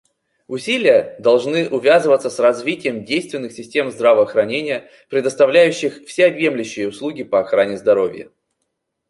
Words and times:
Усилия 0.47 1.15
должны 1.19 1.69
увязываться 1.69 2.31
с 2.31 2.39
развитием 2.39 3.05
действенных 3.05 3.51
систем 3.51 3.91
здравоохранения, 3.91 4.89
предоставляющих 5.11 6.05
всеобъемлющие 6.07 6.87
услуги 6.89 7.21
по 7.21 7.41
охране 7.41 7.77
здоровья. 7.77 8.31